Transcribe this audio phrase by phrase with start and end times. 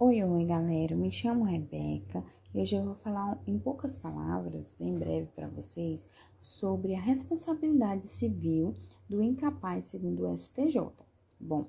[0.00, 0.94] Oi, oi, galera.
[0.94, 2.22] Me chamo Rebeca
[2.54, 6.08] e hoje eu vou falar em poucas palavras, bem breve para vocês,
[6.40, 8.72] sobre a responsabilidade civil
[9.10, 10.88] do incapaz segundo o STJ.
[11.40, 11.66] Bom,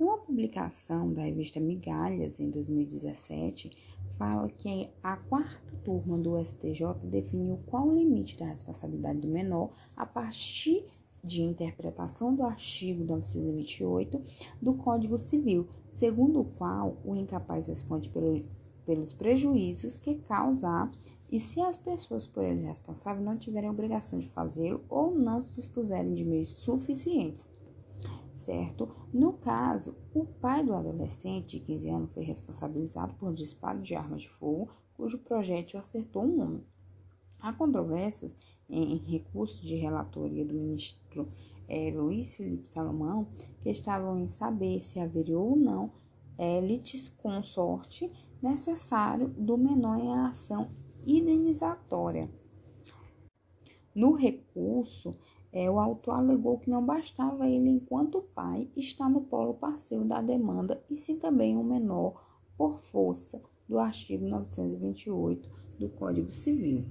[0.00, 3.70] em uma publicação da revista Migalhas em 2017,
[4.16, 9.70] fala que a quarta turma do STJ definiu qual o limite da responsabilidade do menor
[9.98, 10.82] a partir
[11.22, 14.22] de interpretação do artigo 928
[14.62, 18.40] do Código Civil, segundo o qual o incapaz responde pelo,
[18.84, 20.90] pelos prejuízos que causar
[21.30, 25.54] e se as pessoas por ele responsáveis não tiverem obrigação de fazê-lo ou não se
[25.54, 27.56] dispuserem de meios suficientes.
[28.44, 28.88] Certo?
[29.12, 34.16] No caso, o pai do adolescente de 15 anos foi responsabilizado por disparo de arma
[34.16, 36.62] de fogo, cujo projétil acertou um homem.
[37.40, 41.26] Há controvérsias em recurso de relatoria do ministro
[41.68, 43.26] é, Luiz Felipe Salomão,
[43.62, 45.90] que estavam em saber se haveria ou não
[46.38, 48.10] é, litisconsorte
[48.42, 50.66] necessário do menor em ação
[51.06, 52.28] indenizatória.
[53.94, 55.14] No recurso,
[55.52, 60.20] é, o autor alegou que não bastava ele, enquanto pai, estar no polo parceiro da
[60.20, 62.14] demanda e sim também o menor
[62.58, 65.48] por força do artigo 928
[65.80, 66.84] do Código Civil.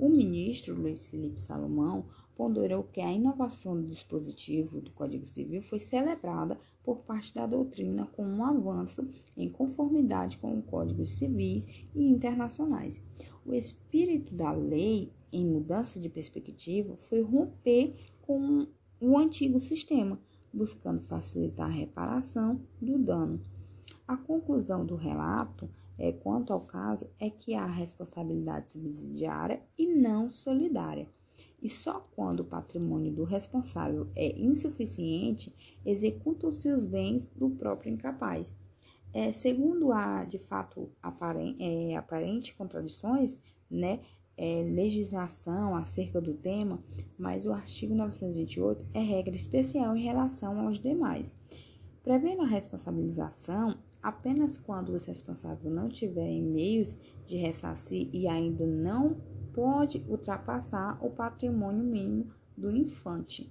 [0.00, 2.02] O ministro Luiz Felipe Salomão
[2.34, 6.56] ponderou que a inovação do dispositivo do Código Civil foi celebrada
[6.86, 9.02] por parte da doutrina como um avanço
[9.36, 12.98] em conformidade com os códigos civis e internacionais.
[13.44, 17.92] O espírito da lei, em mudança de perspectiva, foi romper
[18.26, 18.66] com
[19.02, 20.18] o antigo sistema,
[20.54, 23.38] buscando facilitar a reparação do dano.
[24.08, 30.28] A conclusão do relato é, quanto ao caso é que há responsabilidade subsidiária e não
[30.28, 31.06] solidária.
[31.62, 35.52] E só quando o patrimônio do responsável é insuficiente,
[35.84, 38.46] executam-se os bens do próprio incapaz.
[39.12, 43.38] É, segundo a, de fato, aparente, é, aparente contradições,
[43.70, 44.00] né,
[44.38, 46.78] é, legislação acerca do tema,
[47.18, 51.26] mas o artigo 928 é regra especial em relação aos demais.
[52.04, 56.88] Prevendo a responsabilização, apenas quando os responsáveis não tiverem meios
[57.28, 59.14] de ressarcir e ainda não
[59.54, 62.24] pode ultrapassar o patrimônio mínimo
[62.56, 63.46] do infante.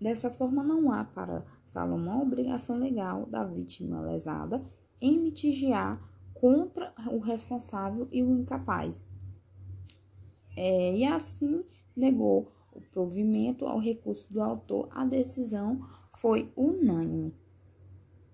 [0.00, 1.42] Dessa forma, não há para
[1.72, 4.62] Salomão obrigação legal da vítima lesada
[5.00, 5.98] em litigiar
[6.34, 8.94] contra o responsável e o incapaz.
[10.56, 11.64] É, e assim
[11.96, 15.78] negou o provimento ao recurso do autor, a decisão
[16.20, 17.32] foi unânime.